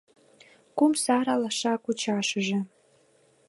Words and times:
Кум 0.77 0.91
сар 1.03 1.27
алаша 1.33 1.73
кучашыже 1.83 2.59